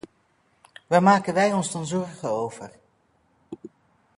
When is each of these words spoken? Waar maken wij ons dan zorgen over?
Waar 0.87 1.03
maken 1.03 1.33
wij 1.33 1.53
ons 1.53 1.71
dan 1.71 1.85
zorgen 1.85 2.29
over? 2.29 2.71